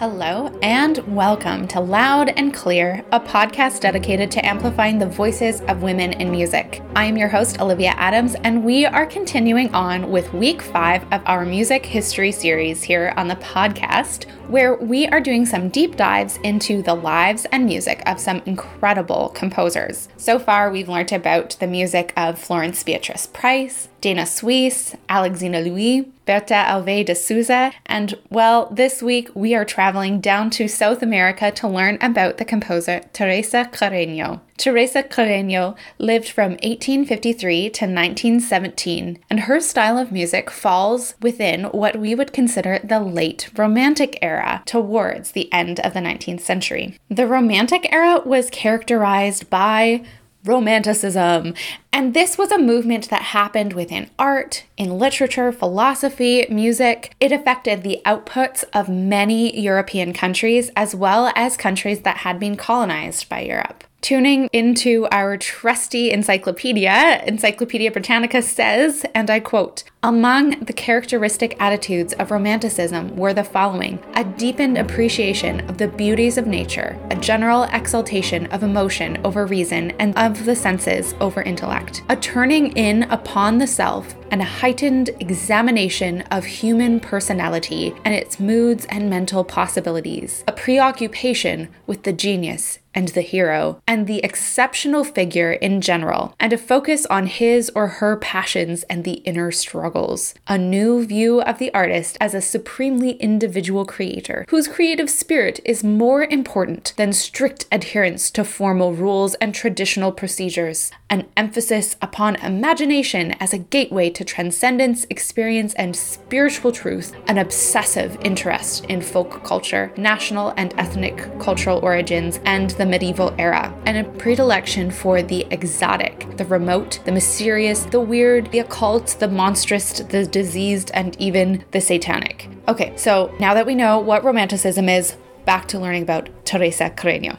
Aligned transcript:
Hello, 0.00 0.46
and 0.62 0.96
welcome 1.14 1.68
to 1.68 1.78
Loud 1.78 2.30
and 2.30 2.54
Clear, 2.54 3.04
a 3.12 3.20
podcast 3.20 3.80
dedicated 3.80 4.30
to 4.30 4.46
amplifying 4.46 4.98
the 4.98 5.04
voices 5.04 5.60
of 5.68 5.82
women 5.82 6.14
in 6.14 6.30
music. 6.30 6.80
I 6.96 7.04
am 7.04 7.18
your 7.18 7.28
host, 7.28 7.60
Olivia 7.60 7.90
Adams, 7.98 8.34
and 8.36 8.64
we 8.64 8.86
are 8.86 9.04
continuing 9.04 9.68
on 9.74 10.10
with 10.10 10.32
week 10.32 10.62
five 10.62 11.02
of 11.12 11.20
our 11.26 11.44
music 11.44 11.84
history 11.84 12.32
series 12.32 12.82
here 12.82 13.12
on 13.18 13.28
the 13.28 13.36
podcast, 13.36 14.24
where 14.48 14.76
we 14.76 15.06
are 15.08 15.20
doing 15.20 15.44
some 15.44 15.68
deep 15.68 15.96
dives 15.96 16.38
into 16.44 16.80
the 16.80 16.94
lives 16.94 17.44
and 17.52 17.66
music 17.66 18.02
of 18.06 18.18
some 18.18 18.40
incredible 18.46 19.28
composers. 19.34 20.08
So 20.16 20.38
far, 20.38 20.70
we've 20.70 20.88
learned 20.88 21.12
about 21.12 21.58
the 21.60 21.66
music 21.66 22.14
of 22.16 22.38
Florence 22.38 22.82
Beatrice 22.82 23.26
Price, 23.26 23.89
Dana 24.00 24.26
Suesse, 24.26 24.96
Alexina 25.08 25.60
Louie, 25.60 26.10
Berta 26.24 26.54
Alve 26.54 27.04
de 27.04 27.14
Souza, 27.14 27.72
and 27.86 28.16
well, 28.30 28.66
this 28.70 29.02
week 29.02 29.28
we 29.34 29.54
are 29.54 29.64
traveling 29.64 30.20
down 30.20 30.48
to 30.50 30.68
South 30.68 31.02
America 31.02 31.50
to 31.50 31.68
learn 31.68 31.98
about 32.00 32.38
the 32.38 32.44
composer 32.44 33.00
Teresa 33.12 33.68
Carreño. 33.72 34.40
Teresa 34.56 35.02
Carreño 35.02 35.76
lived 35.98 36.28
from 36.28 36.52
1853 36.52 37.70
to 37.70 37.84
1917, 37.86 39.18
and 39.28 39.40
her 39.40 39.58
style 39.58 39.98
of 39.98 40.12
music 40.12 40.50
falls 40.50 41.14
within 41.20 41.64
what 41.64 41.98
we 41.98 42.14
would 42.14 42.32
consider 42.32 42.78
the 42.84 43.00
late 43.00 43.50
Romantic 43.56 44.18
era 44.22 44.62
towards 44.66 45.32
the 45.32 45.52
end 45.52 45.80
of 45.80 45.94
the 45.94 46.00
19th 46.00 46.42
century. 46.42 46.98
The 47.08 47.26
Romantic 47.26 47.92
era 47.92 48.22
was 48.24 48.50
characterized 48.50 49.50
by 49.50 50.04
Romanticism. 50.44 51.54
And 51.92 52.14
this 52.14 52.38
was 52.38 52.50
a 52.50 52.58
movement 52.58 53.10
that 53.10 53.22
happened 53.22 53.74
within 53.74 54.10
art, 54.18 54.64
in 54.76 54.98
literature, 54.98 55.52
philosophy, 55.52 56.46
music. 56.48 57.14
It 57.20 57.32
affected 57.32 57.82
the 57.82 58.00
outputs 58.06 58.64
of 58.72 58.88
many 58.88 59.58
European 59.58 60.12
countries 60.12 60.70
as 60.74 60.94
well 60.94 61.32
as 61.34 61.56
countries 61.56 62.00
that 62.00 62.18
had 62.18 62.40
been 62.40 62.56
colonized 62.56 63.28
by 63.28 63.40
Europe. 63.40 63.84
Tuning 64.02 64.48
into 64.52 65.06
our 65.12 65.36
trusty 65.36 66.10
encyclopedia, 66.10 67.22
Encyclopedia 67.26 67.90
Britannica 67.90 68.40
says, 68.40 69.04
and 69.14 69.28
I 69.28 69.40
quote, 69.40 69.84
among 70.02 70.60
the 70.60 70.72
characteristic 70.72 71.54
attitudes 71.60 72.14
of 72.14 72.30
Romanticism 72.30 73.14
were 73.14 73.34
the 73.34 73.44
following 73.44 74.02
a 74.14 74.24
deepened 74.24 74.78
appreciation 74.78 75.60
of 75.68 75.76
the 75.76 75.88
beauties 75.88 76.38
of 76.38 76.46
nature, 76.46 76.98
a 77.10 77.16
general 77.16 77.64
exaltation 77.64 78.46
of 78.46 78.62
emotion 78.62 79.20
over 79.22 79.44
reason 79.44 79.90
and 79.92 80.16
of 80.16 80.46
the 80.46 80.56
senses 80.56 81.14
over 81.20 81.42
intellect, 81.42 82.02
a 82.08 82.16
turning 82.16 82.72
in 82.78 83.02
upon 83.04 83.58
the 83.58 83.66
self 83.66 84.14
and 84.30 84.40
a 84.40 84.44
heightened 84.44 85.10
examination 85.20 86.22
of 86.30 86.46
human 86.46 87.00
personality 87.00 87.94
and 88.06 88.14
its 88.14 88.40
moods 88.40 88.86
and 88.86 89.10
mental 89.10 89.44
possibilities, 89.44 90.42
a 90.48 90.52
preoccupation 90.52 91.68
with 91.86 92.04
the 92.04 92.12
genius 92.12 92.78
and 92.94 93.08
the 93.08 93.20
hero, 93.20 93.80
and 93.86 94.06
the 94.06 94.18
exceptional 94.24 95.04
figure 95.04 95.52
in 95.52 95.80
general, 95.80 96.34
and 96.40 96.52
a 96.52 96.58
focus 96.58 97.06
on 97.06 97.26
his 97.26 97.70
or 97.74 97.86
her 97.86 98.16
passions 98.16 98.82
and 98.84 99.04
the 99.04 99.22
inner 99.24 99.50
struggles. 99.50 100.34
A 100.48 100.58
new 100.58 101.04
view 101.04 101.40
of 101.42 101.58
the 101.58 101.72
artist 101.72 102.16
as 102.20 102.34
a 102.34 102.40
supremely 102.40 103.12
individual 103.12 103.84
creator, 103.84 104.44
whose 104.48 104.68
creative 104.68 105.10
spirit 105.10 105.60
is 105.64 105.84
more 105.84 106.24
important 106.24 106.92
than 106.96 107.12
strict 107.12 107.66
adherence 107.70 108.30
to 108.32 108.44
formal 108.44 108.92
rules 108.92 109.34
and 109.36 109.54
traditional 109.54 110.12
procedures. 110.12 110.90
An 111.08 111.26
emphasis 111.36 111.96
upon 112.00 112.36
imagination 112.36 113.32
as 113.40 113.52
a 113.52 113.58
gateway 113.58 114.10
to 114.10 114.24
transcendence, 114.24 115.06
experience, 115.10 115.74
and 115.74 115.94
spiritual 115.96 116.72
truth, 116.72 117.14
an 117.26 117.38
obsessive 117.38 118.16
interest 118.22 118.84
in 118.86 119.00
folk 119.00 119.42
culture, 119.44 119.92
national 119.96 120.54
and 120.56 120.72
ethnic 120.78 121.16
cultural 121.40 121.80
origins, 121.82 122.40
and 122.44 122.70
the 122.80 122.86
medieval 122.86 123.34
era, 123.38 123.78
and 123.84 123.98
a 123.98 124.04
predilection 124.18 124.90
for 124.90 125.20
the 125.20 125.46
exotic, 125.50 126.26
the 126.38 126.46
remote, 126.46 126.98
the 127.04 127.12
mysterious, 127.12 127.82
the 127.84 128.00
weird, 128.00 128.50
the 128.52 128.58
occult, 128.60 129.16
the 129.20 129.28
monstrous, 129.28 130.00
the 130.00 130.24
diseased, 130.24 130.90
and 130.94 131.14
even 131.20 131.62
the 131.72 131.80
satanic. 131.82 132.48
Okay, 132.68 132.96
so 132.96 133.34
now 133.38 133.52
that 133.52 133.66
we 133.66 133.74
know 133.74 133.98
what 133.98 134.24
Romanticism 134.24 134.88
is, 134.88 135.14
back 135.44 135.68
to 135.68 135.78
learning 135.78 136.04
about 136.04 136.30
Teresa 136.46 136.88
Carreño. 136.88 137.36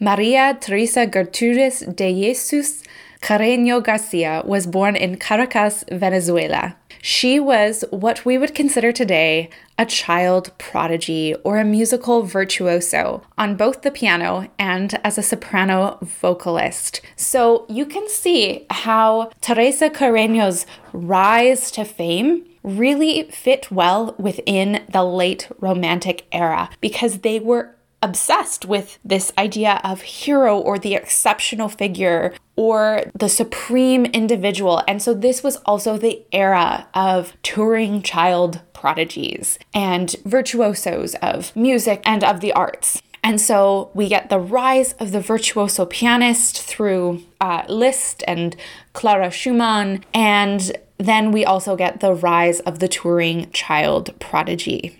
Maria 0.00 0.58
Teresa 0.60 1.06
Gertrudis 1.06 1.94
de 1.94 2.12
Jesus 2.12 2.82
Carreño 3.22 3.80
Garcia 3.80 4.42
was 4.44 4.66
born 4.66 4.96
in 4.96 5.16
Caracas, 5.16 5.84
Venezuela. 5.90 6.76
She 7.08 7.38
was 7.38 7.84
what 7.90 8.24
we 8.24 8.36
would 8.36 8.52
consider 8.52 8.90
today 8.90 9.48
a 9.78 9.86
child 9.86 10.50
prodigy 10.58 11.36
or 11.44 11.56
a 11.58 11.64
musical 11.64 12.24
virtuoso 12.24 13.22
on 13.38 13.54
both 13.54 13.82
the 13.82 13.92
piano 13.92 14.48
and 14.58 14.98
as 15.04 15.16
a 15.16 15.22
soprano 15.22 15.98
vocalist. 16.02 17.00
So 17.14 17.64
you 17.68 17.86
can 17.86 18.08
see 18.08 18.66
how 18.70 19.30
Teresa 19.40 19.88
Carreño's 19.88 20.66
rise 20.92 21.70
to 21.70 21.84
fame 21.84 22.44
really 22.64 23.30
fit 23.30 23.70
well 23.70 24.16
within 24.18 24.84
the 24.90 25.04
late 25.04 25.46
Romantic 25.60 26.26
era 26.32 26.68
because 26.80 27.20
they 27.20 27.38
were 27.38 27.75
obsessed 28.02 28.64
with 28.64 28.98
this 29.04 29.32
idea 29.38 29.80
of 29.82 30.02
hero 30.02 30.58
or 30.58 30.78
the 30.78 30.94
exceptional 30.94 31.68
figure 31.68 32.34
or 32.54 33.04
the 33.14 33.28
supreme 33.28 34.06
individual. 34.06 34.82
And 34.86 35.02
so 35.02 35.14
this 35.14 35.42
was 35.42 35.56
also 35.66 35.96
the 35.96 36.22
era 36.32 36.88
of 36.94 37.32
touring 37.42 38.02
child 38.02 38.60
prodigies 38.72 39.58
and 39.74 40.14
virtuosos 40.24 41.14
of 41.16 41.54
music 41.56 42.02
and 42.04 42.22
of 42.22 42.40
the 42.40 42.52
arts. 42.52 43.02
And 43.24 43.40
so 43.40 43.90
we 43.92 44.08
get 44.08 44.30
the 44.30 44.38
rise 44.38 44.92
of 44.94 45.10
the 45.10 45.20
virtuoso 45.20 45.84
pianist 45.84 46.62
through 46.62 47.22
uh, 47.40 47.64
Liszt 47.68 48.22
and 48.28 48.54
Clara 48.92 49.32
Schumann. 49.32 50.04
And 50.14 50.76
then 50.98 51.32
we 51.32 51.44
also 51.44 51.74
get 51.74 52.00
the 52.00 52.14
rise 52.14 52.60
of 52.60 52.78
the 52.78 52.88
touring 52.88 53.50
child 53.50 54.16
prodigy 54.20 54.96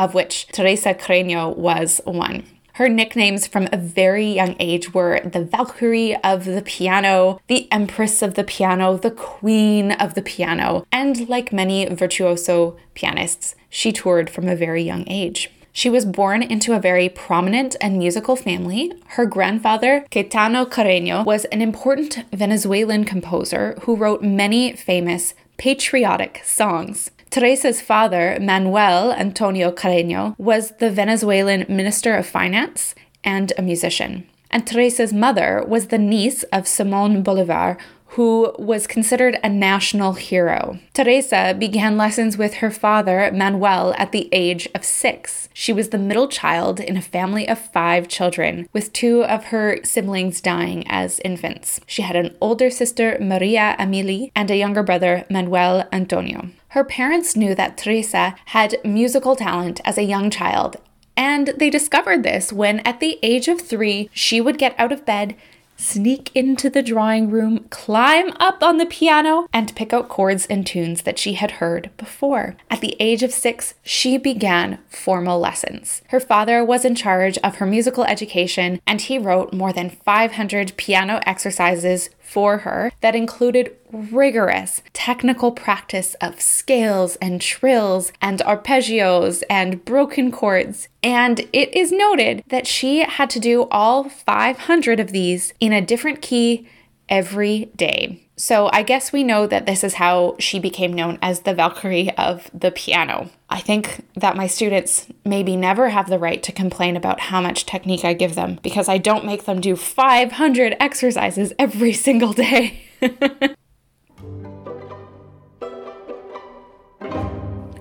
of 0.00 0.14
which 0.14 0.48
Teresa 0.48 0.94
Carreño 0.94 1.54
was 1.56 2.00
one. 2.04 2.44
Her 2.74 2.88
nicknames 2.88 3.46
from 3.46 3.68
a 3.70 3.76
very 3.76 4.26
young 4.26 4.56
age 4.58 4.94
were 4.94 5.20
the 5.20 5.44
Valkyrie 5.44 6.16
of 6.24 6.46
the 6.46 6.62
piano, 6.62 7.38
the 7.46 7.70
Empress 7.70 8.22
of 8.22 8.34
the 8.34 8.44
piano, 8.44 8.96
the 8.96 9.10
Queen 9.10 9.92
of 9.92 10.14
the 10.14 10.22
piano, 10.22 10.86
and 10.90 11.28
like 11.28 11.52
many 11.52 11.84
virtuoso 11.86 12.78
pianists, 12.94 13.54
she 13.68 13.92
toured 13.92 14.30
from 14.30 14.48
a 14.48 14.56
very 14.56 14.82
young 14.82 15.04
age. 15.06 15.50
She 15.72 15.90
was 15.90 16.06
born 16.06 16.42
into 16.42 16.72
a 16.72 16.80
very 16.80 17.10
prominent 17.10 17.76
and 17.80 17.98
musical 17.98 18.34
family. 18.34 18.92
Her 19.08 19.26
grandfather, 19.26 20.06
Cayetano 20.10 20.64
Carreño, 20.64 21.24
was 21.24 21.44
an 21.46 21.60
important 21.60 22.24
Venezuelan 22.32 23.04
composer 23.04 23.76
who 23.82 23.94
wrote 23.94 24.22
many 24.22 24.74
famous 24.74 25.34
patriotic 25.58 26.40
songs. 26.44 27.10
Teresa's 27.30 27.80
father, 27.80 28.36
Manuel 28.40 29.12
Antonio 29.12 29.70
Carreño, 29.70 30.34
was 30.36 30.72
the 30.78 30.90
Venezuelan 30.90 31.64
Minister 31.68 32.16
of 32.16 32.26
Finance 32.26 32.96
and 33.22 33.52
a 33.56 33.62
musician. 33.62 34.26
And 34.50 34.66
Teresa's 34.66 35.12
mother 35.12 35.64
was 35.64 35.86
the 35.86 35.98
niece 35.98 36.42
of 36.52 36.66
Simon 36.66 37.22
Bolivar, 37.22 37.78
who 38.14 38.52
was 38.58 38.88
considered 38.88 39.38
a 39.42 39.48
national 39.48 40.14
hero. 40.14 40.78
Teresa 40.94 41.54
began 41.56 41.96
lessons 41.96 42.36
with 42.36 42.54
her 42.54 42.70
father, 42.70 43.30
Manuel, 43.32 43.94
at 43.98 44.10
the 44.10 44.28
age 44.32 44.68
of 44.74 44.84
six. 44.84 45.48
She 45.52 45.72
was 45.72 45.90
the 45.90 45.98
middle 45.98 46.26
child 46.26 46.80
in 46.80 46.96
a 46.96 47.02
family 47.02 47.48
of 47.48 47.58
five 47.58 48.08
children, 48.08 48.68
with 48.72 48.92
two 48.92 49.24
of 49.24 49.46
her 49.46 49.78
siblings 49.84 50.40
dying 50.40 50.84
as 50.88 51.20
infants. 51.24 51.80
She 51.86 52.02
had 52.02 52.16
an 52.16 52.36
older 52.40 52.68
sister, 52.68 53.16
Maria 53.20 53.76
Amelie, 53.78 54.32
and 54.34 54.50
a 54.50 54.56
younger 54.56 54.82
brother, 54.82 55.24
Manuel 55.30 55.86
Antonio. 55.92 56.48
Her 56.68 56.84
parents 56.84 57.36
knew 57.36 57.54
that 57.54 57.76
Teresa 57.76 58.34
had 58.46 58.76
musical 58.84 59.36
talent 59.36 59.80
as 59.84 59.98
a 59.98 60.02
young 60.02 60.30
child, 60.30 60.76
and 61.16 61.48
they 61.56 61.70
discovered 61.70 62.22
this 62.22 62.52
when, 62.52 62.80
at 62.80 62.98
the 62.98 63.18
age 63.22 63.46
of 63.46 63.60
three, 63.60 64.08
she 64.12 64.40
would 64.40 64.58
get 64.58 64.74
out 64.78 64.90
of 64.90 65.04
bed 65.04 65.36
sneak 65.80 66.30
into 66.34 66.68
the 66.68 66.82
drawing 66.82 67.30
room, 67.30 67.66
climb 67.70 68.32
up 68.38 68.62
on 68.62 68.76
the 68.76 68.86
piano, 68.86 69.48
and 69.52 69.74
pick 69.74 69.92
out 69.92 70.08
chords 70.08 70.46
and 70.46 70.66
tunes 70.66 71.02
that 71.02 71.18
she 71.18 71.34
had 71.34 71.52
heard 71.52 71.90
before. 71.96 72.56
At 72.70 72.80
the 72.80 72.96
age 73.00 73.22
of 73.22 73.32
six, 73.32 73.74
she 73.82 74.18
began 74.18 74.78
formal 74.88 75.40
lessons. 75.40 76.02
Her 76.08 76.20
father 76.20 76.64
was 76.64 76.84
in 76.84 76.94
charge 76.94 77.38
of 77.38 77.56
her 77.56 77.66
musical 77.66 78.04
education, 78.04 78.80
and 78.86 79.00
he 79.00 79.18
wrote 79.18 79.52
more 79.52 79.72
than 79.72 79.90
500 79.90 80.76
piano 80.76 81.20
exercises 81.24 82.10
for 82.30 82.58
her 82.58 82.92
that 83.00 83.16
included 83.16 83.76
rigorous 83.90 84.82
technical 84.92 85.50
practice 85.50 86.14
of 86.20 86.40
scales 86.40 87.16
and 87.16 87.40
trills 87.40 88.12
and 88.22 88.38
arpeggios 88.40 89.42
and 89.50 89.84
broken 89.84 90.30
chords. 90.30 90.88
And 91.02 91.40
it 91.52 91.74
is 91.74 91.90
noted 91.90 92.44
that 92.46 92.68
she 92.68 93.00
had 93.00 93.30
to 93.30 93.40
do 93.40 93.66
all 93.70 94.08
500 94.08 95.00
of 95.00 95.10
these 95.10 95.52
in 95.58 95.72
a 95.72 95.80
different 95.80 96.22
key 96.22 96.68
every 97.08 97.66
day. 97.76 98.22
So 98.40 98.70
I 98.72 98.82
guess 98.82 99.12
we 99.12 99.22
know 99.22 99.46
that 99.46 99.66
this 99.66 99.84
is 99.84 99.94
how 99.94 100.34
she 100.38 100.58
became 100.58 100.94
known 100.94 101.18
as 101.20 101.40
the 101.40 101.52
Valkyrie 101.52 102.16
of 102.16 102.50
the 102.54 102.70
piano. 102.70 103.28
I 103.50 103.60
think 103.60 104.02
that 104.16 104.34
my 104.34 104.46
students 104.46 105.08
maybe 105.26 105.56
never 105.56 105.90
have 105.90 106.08
the 106.08 106.18
right 106.18 106.42
to 106.44 106.50
complain 106.50 106.96
about 106.96 107.20
how 107.20 107.42
much 107.42 107.66
technique 107.66 108.02
I 108.02 108.14
give 108.14 108.36
them 108.36 108.58
because 108.62 108.88
I 108.88 108.96
don't 108.96 109.26
make 109.26 109.44
them 109.44 109.60
do 109.60 109.76
500 109.76 110.74
exercises 110.80 111.52
every 111.58 111.92
single 111.92 112.32
day. 112.32 112.80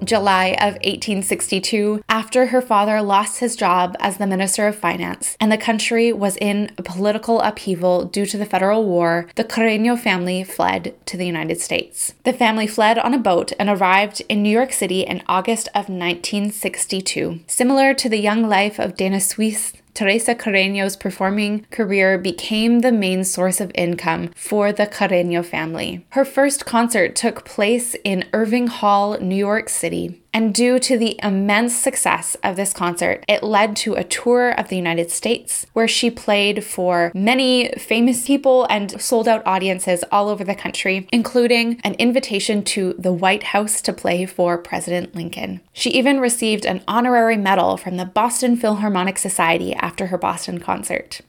July 0.10 0.54
of 0.54 0.74
1862 0.82 2.04
after 2.10 2.48
her 2.48 2.64
father 2.64 3.00
lost 3.00 3.42
his 3.42 3.56
job 3.56 3.96
as 4.00 4.18
the 4.18 4.26
Minister 4.26 4.66
of 4.66 4.76
Finance 4.76 5.38
and 5.40 5.52
the 5.52 5.58
country 5.58 6.12
was 6.12 6.36
in 6.38 6.72
political 6.84 7.40
upheaval 7.42 8.06
due 8.06 8.26
to 8.26 8.36
the 8.36 8.46
Federal 8.46 8.86
War, 8.86 9.30
the 9.36 9.44
Carreño 9.44 10.00
family 10.00 10.44
fled 10.44 10.96
to 11.06 11.16
the 11.16 11.28
United 11.28 11.62
States. 11.62 12.16
The 12.24 12.34
family 12.34 12.66
fled 12.66 12.98
on 12.98 13.14
a 13.14 13.20
boat 13.20 13.54
and 13.60 13.70
arrived 13.70 14.24
in 14.28 14.42
New 14.42 14.50
York 14.50 14.74
City 14.74 15.02
in 15.02 15.22
August 15.28 15.68
of 15.76 15.90
1962. 15.90 17.42
Similar 17.46 17.94
to 17.94 18.10
the 18.10 18.18
young 18.18 18.50
life 18.50 18.80
of 18.80 18.98
Dana 18.98 19.20
Suesse, 19.20 19.74
Teresa 20.00 20.34
Carreño's 20.34 20.96
performing 20.96 21.66
career 21.72 22.18
became 22.18 22.80
the 22.80 22.92
main 22.94 23.26
source 23.26 23.60
of 23.60 23.70
income 23.76 24.30
for 24.34 24.72
the 24.72 24.88
Carreño 24.88 25.44
family. 25.44 26.06
Her 26.12 26.24
first 26.24 26.66
concert 26.66 27.18
took 27.18 27.44
place 27.44 27.98
in 28.06 28.24
Irving 28.32 28.68
Hall, 28.68 29.20
New 29.20 29.36
York 29.36 29.68
City. 29.68 30.22
And 30.34 30.54
due 30.54 30.80
to 30.80 30.98
the 30.98 31.20
immense 31.24 31.76
success 31.76 32.36
of 32.44 32.56
this 32.56 32.74
concert, 32.74 33.24
it 33.28 33.44
led 33.44 33.76
to 33.78 33.96
a 33.96 34.04
tour 34.04 34.52
of 34.52 34.70
the 34.70 34.76
United 34.76 35.12
States 35.12 35.66
where 35.74 35.88
she 35.88 36.12
played 36.12 36.64
for 36.64 37.12
many 37.16 37.70
famous 37.78 38.28
people 38.28 38.66
and 38.70 39.02
sold 39.02 39.28
out 39.28 39.46
audiences 39.46 40.04
all 40.12 40.30
over 40.30 40.44
the 40.44 40.56
country, 40.56 41.08
including 41.12 41.80
an 41.84 41.96
invitation 41.96 42.64
to 42.64 42.94
the 43.00 43.14
White 43.14 43.44
House 43.44 43.82
to 43.82 43.94
play 43.94 44.26
for 44.26 44.58
President 44.58 45.16
Lincoln. 45.16 45.62
She 45.74 45.90
even 45.92 46.20
received 46.20 46.66
an 46.66 46.84
honorary 46.88 47.38
medal 47.38 47.78
from 47.78 47.98
the 47.98 48.06
Boston 48.06 48.56
Philharmonic 48.56 49.18
Society 49.18 49.74
after 49.74 50.08
her 50.08 50.18
Boston 50.18 50.60
concert. 50.60 51.22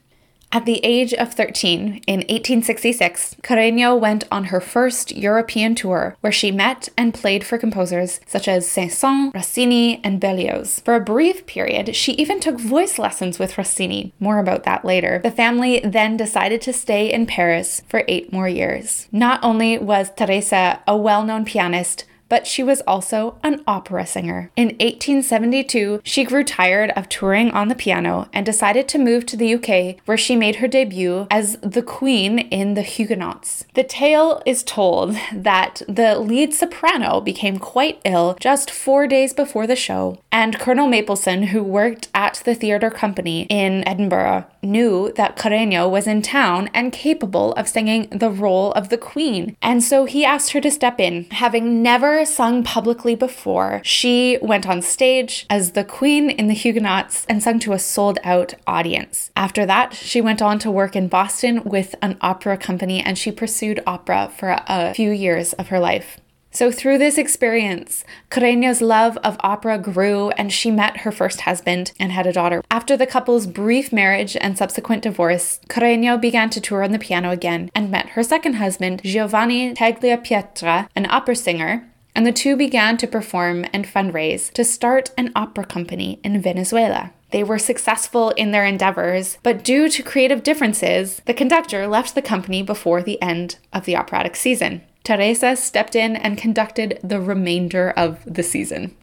At 0.53 0.65
the 0.65 0.83
age 0.83 1.13
of 1.13 1.33
13, 1.33 2.01
in 2.07 2.19
1866, 2.19 3.37
Carreño 3.41 3.97
went 3.97 4.25
on 4.29 4.45
her 4.45 4.59
first 4.59 5.15
European 5.15 5.75
tour, 5.75 6.17
where 6.19 6.33
she 6.33 6.51
met 6.51 6.89
and 6.97 7.13
played 7.13 7.45
for 7.45 7.57
composers 7.57 8.19
such 8.27 8.49
as 8.49 8.69
Saint-Saëns, 8.69 9.33
Rossini, 9.33 10.01
and 10.03 10.19
Berlioz. 10.19 10.81
For 10.83 10.95
a 10.95 10.99
brief 10.99 11.45
period, 11.45 11.95
she 11.95 12.11
even 12.13 12.41
took 12.41 12.59
voice 12.59 12.99
lessons 12.99 13.39
with 13.39 13.57
Rossini. 13.57 14.11
More 14.19 14.39
about 14.39 14.63
that 14.63 14.83
later. 14.83 15.21
The 15.23 15.31
family 15.31 15.79
then 15.85 16.17
decided 16.17 16.61
to 16.63 16.73
stay 16.73 17.11
in 17.11 17.27
Paris 17.27 17.81
for 17.87 18.03
eight 18.09 18.33
more 18.33 18.49
years. 18.49 19.07
Not 19.09 19.41
only 19.41 19.77
was 19.77 20.11
Teresa 20.17 20.81
a 20.85 20.97
well 20.97 21.23
known 21.23 21.45
pianist, 21.45 22.03
but 22.31 22.47
she 22.47 22.63
was 22.63 22.79
also 22.87 23.37
an 23.43 23.61
opera 23.67 24.07
singer. 24.07 24.51
In 24.55 24.69
1872, 24.79 25.99
she 26.05 26.23
grew 26.23 26.45
tired 26.45 26.91
of 26.91 27.09
touring 27.09 27.51
on 27.51 27.67
the 27.67 27.75
piano 27.75 28.29
and 28.31 28.45
decided 28.45 28.87
to 28.87 28.97
move 28.97 29.25
to 29.25 29.35
the 29.35 29.53
UK, 29.55 29.97
where 30.05 30.17
she 30.17 30.37
made 30.37 30.55
her 30.55 30.67
debut 30.69 31.27
as 31.29 31.57
the 31.57 31.81
Queen 31.81 32.39
in 32.39 32.75
The 32.75 32.83
Huguenots. 32.83 33.65
The 33.73 33.83
tale 33.83 34.41
is 34.45 34.63
told 34.63 35.17
that 35.33 35.81
the 35.89 36.19
lead 36.19 36.53
soprano 36.53 37.19
became 37.19 37.57
quite 37.57 37.99
ill 38.05 38.37
just 38.39 38.71
four 38.71 39.07
days 39.07 39.33
before 39.33 39.67
the 39.67 39.75
show, 39.75 40.17
and 40.31 40.57
Colonel 40.57 40.87
Mapleson, 40.87 41.47
who 41.47 41.61
worked 41.61 42.07
at 42.13 42.41
the 42.45 42.55
theatre 42.55 42.89
company 42.89 43.45
in 43.49 43.85
Edinburgh, 43.85 44.45
knew 44.63 45.11
that 45.17 45.35
Carreño 45.35 45.91
was 45.91 46.07
in 46.07 46.21
town 46.21 46.69
and 46.73 46.93
capable 46.93 47.51
of 47.53 47.67
singing 47.67 48.07
the 48.09 48.29
role 48.29 48.71
of 48.71 48.87
the 48.87 48.97
Queen, 48.97 49.57
and 49.61 49.83
so 49.83 50.05
he 50.05 50.23
asked 50.23 50.53
her 50.53 50.61
to 50.61 50.71
step 50.71 50.97
in, 50.97 51.25
having 51.31 51.83
sung 52.23 52.63
publicly 52.63 53.15
before, 53.15 53.81
she 53.83 54.37
went 54.41 54.67
on 54.67 54.81
stage 54.81 55.45
as 55.49 55.71
the 55.71 55.83
queen 55.83 56.29
in 56.29 56.47
the 56.47 56.53
Huguenots 56.53 57.25
and 57.29 57.41
sung 57.41 57.59
to 57.59 57.73
a 57.73 57.79
sold 57.79 58.19
out 58.23 58.53
audience. 58.65 59.31
After 59.35 59.65
that, 59.65 59.93
she 59.93 60.21
went 60.21 60.41
on 60.41 60.59
to 60.59 60.71
work 60.71 60.95
in 60.95 61.07
Boston 61.07 61.63
with 61.63 61.95
an 62.01 62.17
opera 62.21 62.57
company 62.57 63.01
and 63.01 63.17
she 63.17 63.31
pursued 63.31 63.83
opera 63.85 64.31
for 64.35 64.57
a 64.67 64.93
few 64.93 65.11
years 65.11 65.53
of 65.53 65.67
her 65.67 65.79
life. 65.79 66.19
So, 66.53 66.69
through 66.69 66.97
this 66.97 67.17
experience, 67.17 68.03
Carreño's 68.29 68.81
love 68.81 69.17
of 69.23 69.37
opera 69.39 69.77
grew 69.77 70.31
and 70.31 70.51
she 70.51 70.69
met 70.69 70.97
her 70.97 71.11
first 71.11 71.41
husband 71.41 71.93
and 71.97 72.11
had 72.11 72.27
a 72.27 72.33
daughter. 72.33 72.61
After 72.69 72.97
the 72.97 73.07
couple's 73.07 73.47
brief 73.47 73.93
marriage 73.93 74.35
and 74.35 74.57
subsequent 74.57 75.03
divorce, 75.03 75.61
Carreño 75.69 76.19
began 76.19 76.49
to 76.49 76.59
tour 76.59 76.83
on 76.83 76.91
the 76.91 76.99
piano 76.99 77.31
again 77.31 77.71
and 77.73 77.89
met 77.89 78.09
her 78.09 78.23
second 78.23 78.55
husband, 78.55 79.01
Giovanni 79.05 79.73
Tagliapietra, 79.73 80.89
an 80.93 81.09
opera 81.09 81.37
singer, 81.37 81.87
and 82.15 82.25
the 82.25 82.31
two 82.31 82.55
began 82.55 82.97
to 82.97 83.07
perform 83.07 83.65
and 83.73 83.85
fundraise 83.85 84.51
to 84.53 84.63
start 84.63 85.11
an 85.17 85.31
opera 85.35 85.65
company 85.65 86.19
in 86.23 86.41
Venezuela. 86.41 87.11
They 87.31 87.43
were 87.43 87.59
successful 87.59 88.31
in 88.31 88.51
their 88.51 88.65
endeavors, 88.65 89.37
but 89.41 89.63
due 89.63 89.89
to 89.89 90.03
creative 90.03 90.43
differences, 90.43 91.21
the 91.25 91.33
conductor 91.33 91.87
left 91.87 92.13
the 92.13 92.21
company 92.21 92.61
before 92.61 93.01
the 93.01 93.21
end 93.21 93.57
of 93.71 93.85
the 93.85 93.95
operatic 93.95 94.35
season. 94.35 94.81
Teresa 95.03 95.55
stepped 95.55 95.95
in 95.95 96.15
and 96.15 96.37
conducted 96.37 96.99
the 97.03 97.19
remainder 97.19 97.91
of 97.91 98.23
the 98.25 98.43
season. 98.43 98.95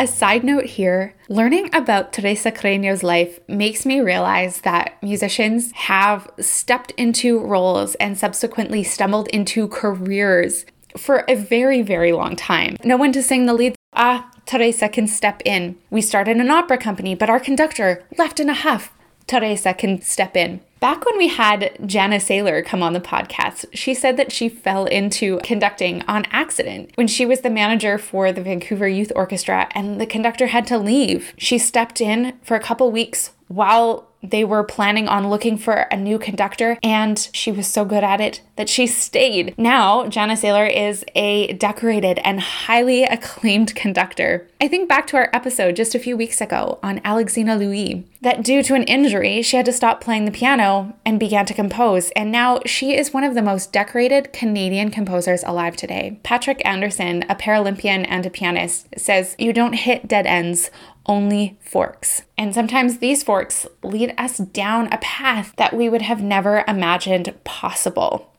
A 0.00 0.06
side 0.06 0.44
note 0.44 0.64
here 0.64 1.14
learning 1.28 1.74
about 1.74 2.12
Teresa 2.12 2.52
Carreño's 2.52 3.02
life 3.02 3.40
makes 3.48 3.84
me 3.84 4.00
realize 4.00 4.60
that 4.60 4.96
musicians 5.02 5.72
have 5.72 6.30
stepped 6.38 6.92
into 6.92 7.40
roles 7.40 7.96
and 7.96 8.16
subsequently 8.16 8.84
stumbled 8.84 9.26
into 9.28 9.66
careers 9.66 10.64
for 10.96 11.24
a 11.26 11.34
very, 11.34 11.82
very 11.82 12.12
long 12.12 12.36
time. 12.36 12.76
No 12.84 12.96
one 12.96 13.10
to 13.10 13.22
sing 13.24 13.46
the 13.46 13.54
lead. 13.54 13.74
Ah, 13.92 14.30
Teresa 14.46 14.88
can 14.88 15.08
step 15.08 15.42
in. 15.44 15.76
We 15.90 16.00
started 16.00 16.36
an 16.36 16.50
opera 16.50 16.78
company, 16.78 17.16
but 17.16 17.28
our 17.28 17.40
conductor 17.40 18.04
left 18.16 18.38
in 18.38 18.48
a 18.48 18.54
huff. 18.54 18.92
Teresa 19.28 19.74
can 19.74 20.00
step 20.02 20.36
in. 20.36 20.60
Back 20.80 21.04
when 21.04 21.18
we 21.18 21.28
had 21.28 21.76
Janna 21.80 22.20
Sailor 22.20 22.62
come 22.62 22.82
on 22.82 22.92
the 22.92 23.00
podcast, 23.00 23.66
she 23.72 23.94
said 23.94 24.16
that 24.16 24.30
she 24.30 24.48
fell 24.48 24.86
into 24.86 25.38
conducting 25.42 26.02
on 26.02 26.24
accident 26.30 26.92
when 26.94 27.08
she 27.08 27.26
was 27.26 27.40
the 27.40 27.50
manager 27.50 27.98
for 27.98 28.32
the 28.32 28.42
Vancouver 28.42 28.88
Youth 28.88 29.12
Orchestra 29.16 29.68
and 29.72 30.00
the 30.00 30.06
conductor 30.06 30.48
had 30.48 30.66
to 30.68 30.78
leave. 30.78 31.34
She 31.36 31.58
stepped 31.58 32.00
in 32.00 32.38
for 32.42 32.56
a 32.56 32.60
couple 32.60 32.90
weeks 32.92 33.32
while 33.48 34.07
they 34.22 34.44
were 34.44 34.64
planning 34.64 35.08
on 35.08 35.30
looking 35.30 35.56
for 35.56 35.86
a 35.90 35.96
new 35.96 36.18
conductor, 36.18 36.78
and 36.82 37.28
she 37.32 37.52
was 37.52 37.66
so 37.66 37.84
good 37.84 38.02
at 38.02 38.20
it 38.20 38.40
that 38.56 38.68
she 38.68 38.86
stayed. 38.86 39.54
Now, 39.56 40.04
Janna 40.04 40.36
Sailor 40.36 40.66
is 40.66 41.04
a 41.14 41.52
decorated 41.54 42.18
and 42.24 42.40
highly 42.40 43.04
acclaimed 43.04 43.74
conductor. 43.74 44.48
I 44.60 44.66
think 44.66 44.88
back 44.88 45.06
to 45.08 45.16
our 45.16 45.30
episode 45.32 45.76
just 45.76 45.94
a 45.94 46.00
few 46.00 46.16
weeks 46.16 46.40
ago 46.40 46.78
on 46.82 47.00
Alexina 47.04 47.56
Louie, 47.56 48.04
that 48.20 48.42
due 48.42 48.62
to 48.64 48.74
an 48.74 48.82
injury, 48.84 49.42
she 49.42 49.56
had 49.56 49.66
to 49.66 49.72
stop 49.72 50.00
playing 50.00 50.24
the 50.24 50.32
piano 50.32 50.96
and 51.04 51.20
began 51.20 51.46
to 51.46 51.54
compose, 51.54 52.10
and 52.10 52.32
now 52.32 52.60
she 52.66 52.96
is 52.96 53.12
one 53.12 53.24
of 53.24 53.34
the 53.34 53.42
most 53.42 53.72
decorated 53.72 54.32
Canadian 54.32 54.90
composers 54.90 55.44
alive 55.44 55.76
today. 55.76 56.18
Patrick 56.24 56.60
Anderson, 56.64 57.22
a 57.28 57.36
Paralympian 57.36 58.04
and 58.08 58.26
a 58.26 58.30
pianist, 58.30 58.88
says, 58.96 59.36
You 59.38 59.52
don't 59.52 59.74
hit 59.74 60.08
dead 60.08 60.26
ends 60.26 60.70
only 61.08 61.58
forks. 61.60 62.22
And 62.36 62.54
sometimes 62.54 62.98
these 62.98 63.22
forks 63.22 63.66
lead 63.82 64.07
us 64.16 64.38
down 64.38 64.92
a 64.92 64.98
path 64.98 65.52
that 65.56 65.74
we 65.74 65.88
would 65.88 66.02
have 66.02 66.22
never 66.22 66.64
imagined 66.66 67.34
possible. 67.44 68.32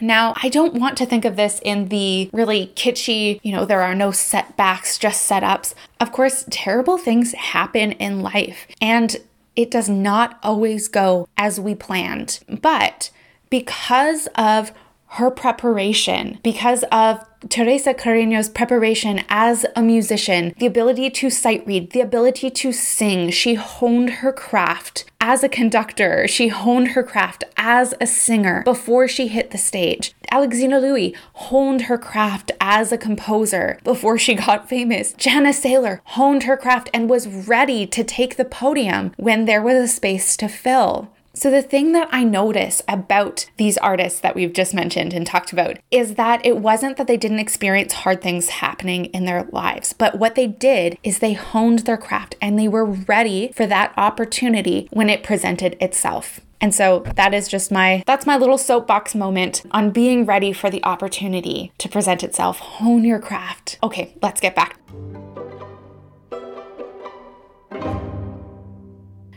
Now, 0.00 0.34
I 0.42 0.48
don't 0.50 0.74
want 0.74 0.98
to 0.98 1.06
think 1.06 1.24
of 1.24 1.36
this 1.36 1.58
in 1.64 1.88
the 1.88 2.28
really 2.32 2.72
kitschy, 2.76 3.40
you 3.42 3.52
know, 3.52 3.64
there 3.64 3.82
are 3.82 3.94
no 3.94 4.10
setbacks, 4.10 4.98
just 4.98 5.28
setups. 5.28 5.74
Of 6.00 6.12
course, 6.12 6.44
terrible 6.50 6.98
things 6.98 7.32
happen 7.32 7.92
in 7.92 8.20
life, 8.20 8.66
and 8.80 9.16
it 9.54 9.70
does 9.70 9.88
not 9.88 10.38
always 10.42 10.88
go 10.88 11.28
as 11.38 11.58
we 11.58 11.74
planned. 11.74 12.40
But 12.60 13.10
because 13.48 14.28
of 14.34 14.72
her 15.16 15.30
preparation, 15.30 16.38
because 16.42 16.84
of 16.92 17.24
Teresa 17.48 17.94
Carreño's 17.94 18.48
preparation 18.48 19.22
as 19.28 19.64
a 19.74 19.82
musician, 19.82 20.54
the 20.58 20.66
ability 20.66 21.10
to 21.10 21.30
sight 21.30 21.66
read, 21.66 21.92
the 21.92 22.00
ability 22.00 22.50
to 22.50 22.72
sing. 22.72 23.30
She 23.30 23.54
honed 23.54 24.10
her 24.10 24.32
craft 24.32 25.04
as 25.20 25.42
a 25.42 25.48
conductor. 25.48 26.28
She 26.28 26.48
honed 26.48 26.88
her 26.88 27.02
craft 27.02 27.44
as 27.56 27.94
a 28.00 28.06
singer 28.06 28.62
before 28.64 29.08
she 29.08 29.28
hit 29.28 29.50
the 29.50 29.58
stage. 29.58 30.14
Alexina 30.30 30.78
Louie 30.78 31.14
honed 31.34 31.82
her 31.82 31.98
craft 31.98 32.52
as 32.60 32.92
a 32.92 32.98
composer 32.98 33.78
before 33.84 34.18
she 34.18 34.34
got 34.34 34.68
famous. 34.76 35.14
Janna 35.14 35.54
Sailor 35.54 36.00
honed 36.04 36.44
her 36.44 36.56
craft 36.56 36.90
and 36.92 37.08
was 37.08 37.26
ready 37.26 37.86
to 37.86 38.04
take 38.04 38.36
the 38.36 38.44
podium 38.44 39.12
when 39.16 39.44
there 39.44 39.62
was 39.62 39.76
a 39.76 39.88
space 39.88 40.36
to 40.36 40.48
fill. 40.48 41.10
So, 41.36 41.50
the 41.50 41.60
thing 41.60 41.92
that 41.92 42.08
I 42.12 42.24
notice 42.24 42.80
about 42.88 43.44
these 43.58 43.76
artists 43.76 44.20
that 44.20 44.34
we've 44.34 44.54
just 44.54 44.72
mentioned 44.72 45.12
and 45.12 45.26
talked 45.26 45.52
about 45.52 45.76
is 45.90 46.14
that 46.14 46.44
it 46.46 46.56
wasn't 46.56 46.96
that 46.96 47.06
they 47.06 47.18
didn't 47.18 47.40
experience 47.40 47.92
hard 47.92 48.22
things 48.22 48.48
happening 48.48 49.04
in 49.06 49.26
their 49.26 49.44
lives, 49.52 49.92
but 49.92 50.18
what 50.18 50.34
they 50.34 50.46
did 50.46 50.96
is 51.02 51.18
they 51.18 51.34
honed 51.34 51.80
their 51.80 51.98
craft 51.98 52.36
and 52.40 52.58
they 52.58 52.68
were 52.68 52.86
ready 52.86 53.52
for 53.54 53.66
that 53.66 53.92
opportunity 53.98 54.88
when 54.92 55.10
it 55.10 55.22
presented 55.22 55.76
itself. 55.78 56.40
And 56.58 56.74
so 56.74 57.00
that 57.16 57.34
is 57.34 57.48
just 57.48 57.70
my 57.70 58.02
that's 58.06 58.24
my 58.24 58.38
little 58.38 58.56
soapbox 58.56 59.14
moment 59.14 59.62
on 59.72 59.90
being 59.90 60.24
ready 60.24 60.54
for 60.54 60.70
the 60.70 60.82
opportunity 60.84 61.70
to 61.76 61.88
present 61.90 62.24
itself. 62.24 62.60
Hone 62.60 63.04
your 63.04 63.20
craft. 63.20 63.78
Okay, 63.82 64.14
let's 64.22 64.40
get 64.40 64.54
back. 64.54 64.78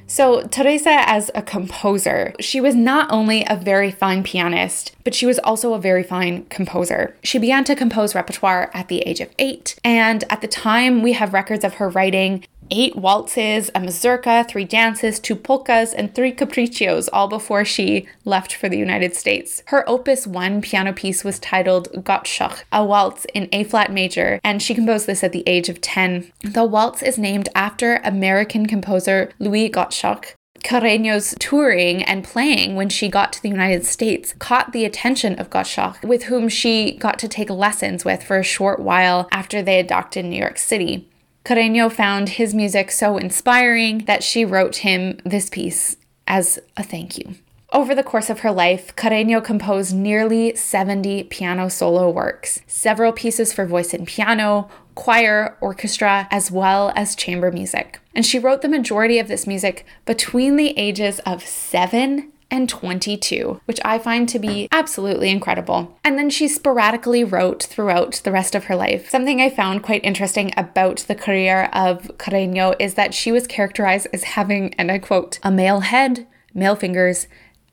So, 0.10 0.42
Teresa, 0.48 1.08
as 1.08 1.30
a 1.36 1.44
composer, 1.44 2.34
she 2.40 2.60
was 2.60 2.74
not 2.74 3.12
only 3.12 3.46
a 3.48 3.56
very 3.56 3.92
fine 3.92 4.24
pianist, 4.24 4.96
but 5.04 5.14
she 5.14 5.28
was 5.28 5.38
also 5.38 5.74
a 5.74 5.80
very 5.80 6.02
fine 6.02 6.46
composer. 6.46 7.16
She 7.24 7.38
began 7.38 7.64
to 7.66 7.76
compose 7.76 8.16
repertoire 8.16 8.72
at 8.74 8.88
the 8.88 9.02
age 9.02 9.22
of 9.22 9.30
eight, 9.38 9.80
and 9.84 10.24
at 10.32 10.42
the 10.42 10.48
time, 10.48 11.04
we 11.04 11.14
have 11.14 11.32
records 11.32 11.64
of 11.64 11.76
her 11.76 11.90
writing 11.90 12.44
eight 12.72 12.96
waltzes, 12.96 13.70
a 13.76 13.80
mazurka, 13.80 14.46
three 14.48 14.66
dances, 14.66 15.20
two 15.20 15.36
polkas, 15.36 15.94
and 15.94 16.14
three 16.14 16.32
capriccios, 16.32 17.10
all 17.12 17.28
before 17.28 17.66
she 17.66 18.08
left 18.26 18.54
for 18.54 18.70
the 18.70 18.78
United 18.78 19.16
States. 19.16 19.64
Her 19.68 19.88
Opus 19.90 20.28
1 20.28 20.62
piano 20.62 20.94
piece 20.94 21.24
was 21.24 21.40
titled 21.40 21.92
Gottschalk, 22.04 22.64
a 22.72 22.86
waltz 22.86 23.26
in 23.34 23.50
A 23.52 23.64
flat 23.64 23.92
major, 23.92 24.40
and 24.44 24.62
she 24.62 24.76
composed 24.76 25.08
this 25.08 25.24
at 25.24 25.32
the 25.32 25.44
age 25.48 25.70
of 25.70 25.82
10. 25.82 26.32
The 26.42 26.66
waltz 26.66 27.02
is 27.02 27.18
named 27.18 27.50
after 27.56 27.98
American 28.04 28.66
composer 28.66 29.32
Louis 29.40 29.70
Gottschalk, 29.70 30.34
Carreño's 30.64 31.36
touring 31.40 32.04
and 32.04 32.24
playing 32.24 32.76
when 32.76 32.90
she 32.90 33.10
got 33.10 33.34
to 33.34 33.42
the 33.42 33.50
United 33.50 33.86
States 33.86 34.34
caught 34.40 34.72
the 34.72 34.86
attention 34.86 35.40
of 35.40 35.50
Gottschalk, 35.50 36.04
with 36.04 36.24
whom 36.24 36.50
she 36.50 36.98
got 36.98 37.20
to 37.20 37.28
take 37.28 37.50
lessons 37.50 38.06
with 38.06 38.24
for 38.24 38.38
a 38.38 38.44
short 38.44 38.80
while 38.80 39.28
after 39.32 39.62
they 39.62 39.78
had 39.78 39.88
docked 39.88 40.18
in 40.18 40.30
New 40.30 40.40
York 40.40 40.58
City. 40.58 41.09
Carreño 41.46 41.92
found 41.92 42.30
his 42.30 42.54
music 42.54 42.92
so 42.92 43.18
inspiring 43.18 44.00
that 44.00 44.24
she 44.24 44.46
wrote 44.46 44.78
him 44.78 45.20
this 45.26 45.50
piece 45.50 45.98
as 46.28 46.60
a 46.78 46.84
thank 46.84 47.18
you. 47.18 47.36
Over 47.72 47.94
the 47.94 48.04
course 48.04 48.32
of 48.32 48.40
her 48.40 48.52
life, 48.52 48.96
Carreño 48.96 49.44
composed 49.44 49.96
nearly 49.96 50.56
70 50.56 51.26
piano 51.26 51.70
solo 51.70 52.10
works, 52.10 52.62
several 52.66 53.12
pieces 53.12 53.54
for 53.54 53.66
voice 53.66 53.94
and 53.94 54.08
piano, 54.08 54.70
choir, 54.96 55.56
orchestra, 55.62 56.28
as 56.32 56.50
well 56.52 56.92
as 56.96 57.16
chamber 57.16 57.52
music. 57.52 58.00
And 58.16 58.26
she 58.26 58.40
wrote 58.40 58.64
the 58.64 58.68
majority 58.68 59.20
of 59.20 59.28
this 59.28 59.46
music 59.46 59.86
between 60.06 60.56
the 60.56 60.78
ages 60.80 61.20
of 61.20 61.46
7 61.46 62.32
and 62.52 62.68
22, 62.68 63.62
which 63.66 63.80
I 63.86 64.00
find 64.00 64.28
to 64.30 64.40
be 64.40 64.68
absolutely 64.72 65.30
incredible. 65.30 65.98
And 66.04 66.18
then 66.18 66.30
she 66.30 66.48
sporadically 66.48 67.24
wrote 67.24 67.64
throughout 67.64 68.22
the 68.24 68.32
rest 68.32 68.56
of 68.56 68.66
her 68.66 68.76
life. 68.76 69.10
Something 69.10 69.42
I 69.42 69.50
found 69.50 69.84
quite 69.84 70.04
interesting 70.04 70.52
about 70.58 71.00
the 71.08 71.16
career 71.16 71.70
of 71.74 72.04
Carreño 72.18 72.76
is 72.80 72.96
that 72.96 73.14
she 73.14 73.32
was 73.32 73.48
characterized 73.48 74.08
as 74.14 74.24
having, 74.24 74.74
and 74.76 74.92
I 74.92 75.00
quote, 75.00 75.40
a 75.44 75.52
male 75.52 75.82
head, 75.82 76.28
male 76.54 76.76
fingers, 76.76 77.28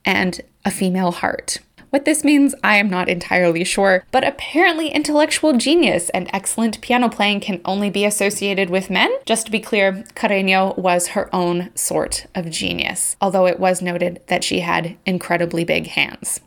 and 0.04 0.40
a 0.64 0.70
female 0.70 1.12
heart. 1.12 1.58
What 1.90 2.04
this 2.04 2.24
means, 2.24 2.54
I 2.64 2.76
am 2.78 2.90
not 2.90 3.08
entirely 3.08 3.62
sure, 3.62 4.04
but 4.10 4.26
apparently 4.26 4.88
intellectual 4.88 5.52
genius 5.52 6.10
and 6.10 6.28
excellent 6.32 6.80
piano 6.80 7.08
playing 7.08 7.40
can 7.40 7.60
only 7.64 7.90
be 7.90 8.04
associated 8.04 8.70
with 8.70 8.90
men. 8.90 9.10
Just 9.24 9.46
to 9.46 9.52
be 9.52 9.60
clear, 9.60 10.04
Carreño 10.14 10.76
was 10.76 11.08
her 11.08 11.34
own 11.34 11.70
sort 11.76 12.26
of 12.34 12.50
genius, 12.50 13.16
although 13.20 13.46
it 13.46 13.60
was 13.60 13.80
noted 13.82 14.20
that 14.26 14.42
she 14.42 14.60
had 14.60 14.96
incredibly 15.06 15.64
big 15.64 15.86
hands. 15.86 16.40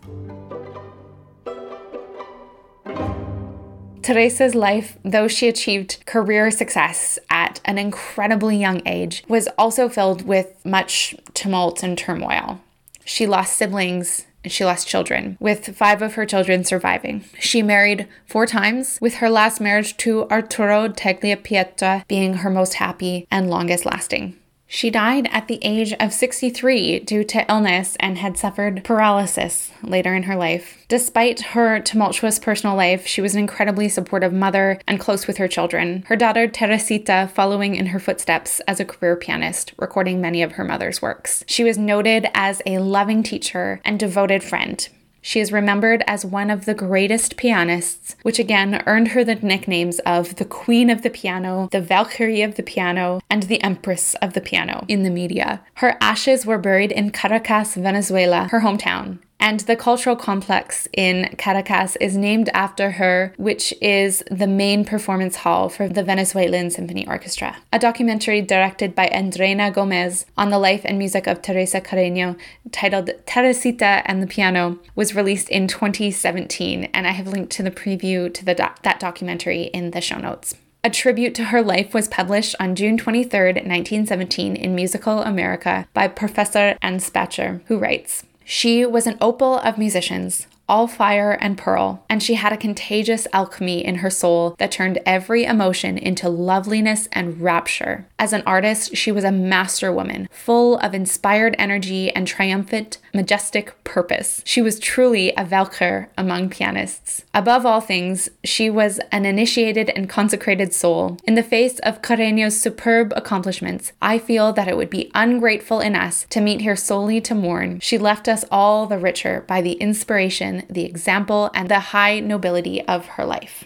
Teresa's 4.01 4.55
life, 4.55 4.97
though 5.05 5.27
she 5.27 5.47
achieved 5.47 6.03
career 6.05 6.51
success 6.51 7.19
at 7.29 7.61
an 7.63 7.77
incredibly 7.77 8.57
young 8.57 8.81
age, 8.85 9.23
was 9.27 9.47
also 9.57 9.87
filled 9.87 10.25
with 10.25 10.53
much 10.65 11.15
tumult 11.33 11.83
and 11.83 11.97
turmoil. 11.97 12.59
She 13.05 13.27
lost 13.27 13.55
siblings 13.55 14.25
and 14.43 14.51
she 14.51 14.65
lost 14.65 14.87
children, 14.87 15.37
with 15.39 15.75
five 15.75 16.01
of 16.01 16.13
her 16.15 16.25
children 16.25 16.63
surviving. 16.63 17.25
She 17.39 17.61
married 17.61 18.07
four 18.25 18.45
times, 18.45 18.97
with 19.01 19.15
her 19.15 19.29
last 19.29 19.59
marriage 19.59 19.97
to 19.97 20.27
Arturo 20.29 20.87
Tagliapietra 20.89 22.07
being 22.07 22.35
her 22.35 22.49
most 22.49 22.75
happy 22.75 23.27
and 23.31 23.49
longest 23.49 23.85
lasting. 23.85 24.37
She 24.71 24.91
died 24.91 25.27
at 25.31 25.47
the 25.47 25.57
age 25.63 25.93
of 25.93 26.13
63 26.13 26.99
due 26.99 27.23
to 27.23 27.51
illness 27.51 27.97
and 27.99 28.19
had 28.19 28.37
suffered 28.37 28.83
paralysis 28.83 29.71
later 29.81 30.13
in 30.13 30.23
her 30.23 30.35
life. 30.35 30.77
Despite 30.87 31.41
her 31.41 31.79
tumultuous 31.79 32.37
personal 32.37 32.75
life, 32.75 33.07
she 33.07 33.19
was 33.19 33.33
an 33.33 33.39
incredibly 33.39 33.89
supportive 33.89 34.31
mother 34.31 34.79
and 34.87 34.99
close 34.99 35.25
with 35.25 35.37
her 35.37 35.47
children, 35.47 36.03
her 36.05 36.15
daughter 36.15 36.47
Teresita 36.47 37.31
following 37.33 37.73
in 37.73 37.87
her 37.87 37.99
footsteps 37.99 38.59
as 38.67 38.79
a 38.79 38.85
career 38.85 39.15
pianist, 39.15 39.73
recording 39.79 40.21
many 40.21 40.43
of 40.43 40.51
her 40.53 40.63
mother's 40.63 41.01
works. 41.01 41.43
She 41.47 41.63
was 41.63 41.79
noted 41.79 42.27
as 42.35 42.61
a 42.67 42.77
loving 42.77 43.23
teacher 43.23 43.81
and 43.83 43.99
devoted 43.99 44.43
friend. 44.43 44.87
She 45.29 45.41
is 45.41 45.51
remembered 45.51 46.03
as 46.07 46.25
one 46.25 46.49
of 46.49 46.65
the 46.65 46.73
greatest 46.73 47.37
pianists, 47.37 48.15
which 48.23 48.39
again 48.39 48.81
earned 48.87 49.09
her 49.09 49.23
the 49.23 49.35
nicknames 49.35 49.99
of 49.99 50.37
the 50.37 50.43
Queen 50.43 50.89
of 50.89 51.03
the 51.03 51.11
Piano, 51.11 51.69
the 51.71 51.81
Valkyrie 51.81 52.41
of 52.41 52.55
the 52.55 52.63
Piano, 52.63 53.21
and 53.29 53.43
the 53.43 53.61
Empress 53.61 54.15
of 54.23 54.33
the 54.33 54.41
Piano 54.41 54.85
in 54.87 55.03
the 55.03 55.11
media. 55.11 55.61
Her 55.75 55.97
ashes 56.01 56.47
were 56.47 56.57
buried 56.57 56.91
in 56.91 57.11
Caracas, 57.11 57.75
Venezuela, 57.75 58.47
her 58.49 58.61
hometown, 58.61 59.19
and 59.39 59.61
the 59.61 59.75
cultural 59.75 60.15
complex 60.15 60.87
in 60.93 61.35
Caracas 61.37 61.95
is 61.97 62.17
named 62.17 62.49
after 62.53 62.91
her, 62.91 63.33
which 63.37 63.73
is 63.81 64.23
the 64.29 64.47
main 64.47 64.83
performance 64.83 65.37
hall 65.37 65.69
for 65.69 65.87
the 65.87 66.03
Venezuelan 66.03 66.69
Symphony 66.69 67.07
Orchestra. 67.07 67.57
A 67.71 67.79
documentary 67.79 68.41
directed 68.41 68.93
by 68.93 69.07
Andreina 69.07 69.73
Gomez 69.73 70.25
on 70.37 70.49
the 70.49 70.59
life 70.59 70.81
and 70.83 70.97
music 70.97 71.27
of 71.27 71.41
Teresa 71.41 71.79
Carreño, 71.81 72.37
titled 72.71 73.11
Teresita 73.25 74.01
and 74.05 74.21
the 74.21 74.27
Piano, 74.27 74.79
was 74.95 75.15
released 75.15 75.49
in 75.49 75.67
2017, 75.67 76.85
and 76.93 77.07
I 77.07 77.11
have 77.11 77.27
linked 77.27 77.51
to 77.53 77.63
the 77.63 77.71
preview 77.71 78.33
to 78.33 78.45
the 78.45 78.59
that 78.83 78.99
documentary 78.99 79.63
in 79.63 79.91
the 79.91 80.01
show 80.01 80.17
notes. 80.17 80.55
A 80.81 80.89
tribute 80.89 81.35
to 81.35 81.45
her 81.45 81.61
life 81.61 81.93
was 81.93 82.07
published 82.07 82.55
on 82.57 82.73
June 82.73 82.97
23, 82.97 83.39
1917, 83.47 84.55
in 84.55 84.75
Musical 84.75 85.21
America 85.21 85.85
by 85.93 86.07
Professor 86.07 86.77
Anspacher, 86.81 87.61
who 87.65 87.77
writes 87.77 88.23
she 88.49 88.83
was 88.83 89.05
an 89.05 89.15
opal 89.21 89.59
of 89.59 89.77
musicians, 89.77 90.47
all 90.69 90.87
fire 90.87 91.31
and 91.41 91.57
pearl, 91.57 92.05
and 92.07 92.21
she 92.21 92.35
had 92.35 92.53
a 92.53 92.57
contagious 92.57 93.27
alchemy 93.33 93.83
in 93.83 93.95
her 93.95 94.09
soul 94.09 94.55
that 94.59 94.71
turned 94.71 94.99
every 95.05 95.43
emotion 95.43 95.97
into 95.97 96.29
loveliness 96.29 97.09
and 97.11 97.41
rapture. 97.41 98.05
As 98.17 98.31
an 98.31 98.43
artist, 98.45 98.95
she 98.95 99.11
was 99.11 99.23
a 99.23 99.31
master 99.31 99.91
woman, 99.91 100.29
full 100.31 100.77
of 100.77 100.93
inspired 100.93 101.55
energy 101.57 102.11
and 102.11 102.27
triumphant, 102.27 102.99
majestic 103.13 103.83
purpose. 103.83 104.41
She 104.45 104.61
was 104.61 104.79
truly 104.79 105.33
a 105.35 105.43
Valkyr 105.43 106.09
among 106.17 106.49
pianists. 106.49 107.25
Above 107.33 107.65
all 107.65 107.81
things, 107.81 108.29
she 108.43 108.69
was 108.69 108.99
an 109.11 109.25
initiated 109.25 109.89
and 109.89 110.07
consecrated 110.07 110.73
soul. 110.73 111.17
In 111.23 111.33
the 111.33 111.43
face 111.43 111.79
of 111.79 112.01
Carreño's 112.01 112.59
superb 112.61 113.11
accomplishments, 113.15 113.91
I 114.01 114.19
feel 114.19 114.53
that 114.53 114.67
it 114.67 114.77
would 114.77 114.89
be 114.89 115.09
ungrateful 115.15 115.79
in 115.79 115.95
us 115.95 116.27
to 116.29 116.41
meet 116.41 116.61
here 116.61 116.75
solely 116.75 117.19
to 117.21 117.33
mourn. 117.33 117.79
She 117.79 117.97
left 117.97 118.27
us 118.27 118.45
all 118.51 118.85
the 118.85 118.99
richer 118.99 119.43
by 119.47 119.61
the 119.61 119.73
inspiration 119.73 120.58
the 120.69 120.85
example, 120.85 121.51
and 121.53 121.69
the 121.69 121.79
high 121.79 122.19
nobility 122.19 122.81
of 122.83 123.05
her 123.07 123.25
life. 123.25 123.65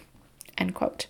End 0.58 0.74
quote. 0.74 1.06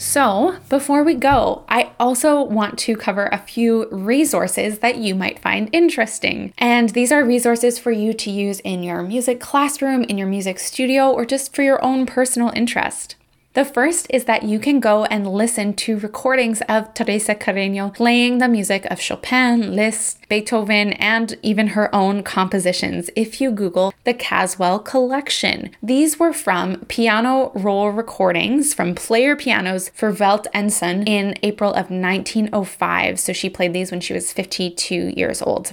So, 0.00 0.56
before 0.68 1.02
we 1.02 1.14
go, 1.14 1.64
I 1.68 1.90
also 1.98 2.40
want 2.40 2.78
to 2.78 2.96
cover 2.96 3.26
a 3.26 3.38
few 3.38 3.88
resources 3.90 4.78
that 4.78 4.96
you 4.96 5.16
might 5.16 5.40
find 5.40 5.68
interesting. 5.72 6.54
And 6.56 6.90
these 6.90 7.10
are 7.10 7.24
resources 7.24 7.80
for 7.80 7.90
you 7.90 8.12
to 8.12 8.30
use 8.30 8.60
in 8.60 8.84
your 8.84 9.02
music 9.02 9.40
classroom, 9.40 10.04
in 10.04 10.16
your 10.16 10.28
music 10.28 10.60
studio, 10.60 11.10
or 11.10 11.24
just 11.24 11.52
for 11.52 11.62
your 11.62 11.84
own 11.84 12.06
personal 12.06 12.52
interest. 12.54 13.16
The 13.58 13.64
first 13.64 14.06
is 14.10 14.26
that 14.26 14.44
you 14.44 14.60
can 14.60 14.78
go 14.78 15.04
and 15.06 15.26
listen 15.26 15.74
to 15.74 15.98
recordings 15.98 16.62
of 16.68 16.94
Teresa 16.94 17.34
Carreño 17.34 17.92
playing 17.92 18.38
the 18.38 18.46
music 18.46 18.84
of 18.84 19.00
Chopin, 19.00 19.74
Liszt, 19.74 20.28
Beethoven, 20.28 20.92
and 20.92 21.36
even 21.42 21.66
her 21.74 21.92
own 21.92 22.22
compositions 22.22 23.10
if 23.16 23.40
you 23.40 23.50
Google 23.50 23.92
the 24.04 24.14
Caswell 24.14 24.78
Collection. 24.78 25.70
These 25.82 26.20
were 26.20 26.32
from 26.32 26.84
piano 26.84 27.50
roll 27.52 27.90
recordings 27.90 28.74
from 28.74 28.94
player 28.94 29.34
pianos 29.34 29.88
for 29.88 30.12
Welte 30.12 30.46
and 30.54 30.72
Son 30.72 31.02
in 31.02 31.34
April 31.42 31.72
of 31.72 31.90
1905. 31.90 33.18
So 33.18 33.32
she 33.32 33.50
played 33.50 33.72
these 33.72 33.90
when 33.90 34.00
she 34.00 34.14
was 34.14 34.32
52 34.32 35.14
years 35.16 35.42
old. 35.42 35.72